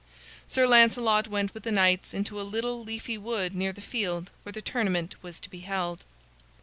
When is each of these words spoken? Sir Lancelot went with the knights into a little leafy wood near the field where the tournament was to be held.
Sir 0.47 0.65
Lancelot 0.65 1.27
went 1.27 1.53
with 1.53 1.61
the 1.61 1.71
knights 1.71 2.11
into 2.11 2.41
a 2.41 2.41
little 2.41 2.83
leafy 2.83 3.19
wood 3.19 3.53
near 3.53 3.71
the 3.71 3.81
field 3.81 4.31
where 4.41 4.51
the 4.51 4.59
tournament 4.59 5.13
was 5.21 5.39
to 5.39 5.47
be 5.47 5.59
held. 5.59 6.05